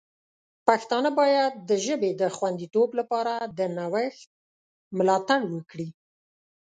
پښتانه 0.67 1.09
باید 1.19 1.53
د 1.69 1.71
ژبې 1.85 2.11
د 2.21 2.23
خوندیتوب 2.35 2.89
لپاره 2.99 3.33
د 3.57 3.59
نوښت 3.77 4.29
ملاتړ 4.97 5.41
وکړي. 5.53 5.89